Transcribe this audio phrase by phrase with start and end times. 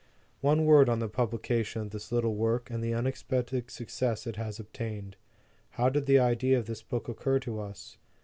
[0.41, 4.59] ONE word on the publication of this little work, and the unexpected success it has
[4.59, 5.15] obtained.
[5.77, 7.99] How did the idea of this book occur to us